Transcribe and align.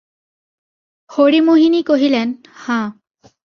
হরিমোহিনী 1.09 1.81
কহিলেন, 1.83 2.27
হাঁ। 2.55 2.87